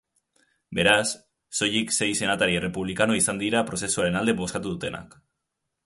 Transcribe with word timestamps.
Beraz, 0.77 1.11
soilik 1.59 1.93
sei 1.97 2.09
senatari 2.21 2.57
errepublikano 2.63 3.19
izan 3.21 3.43
dira 3.45 3.65
prozesuaren 3.71 4.21
alde 4.23 4.37
bozkatu 4.41 4.73
dutenak. 4.77 5.17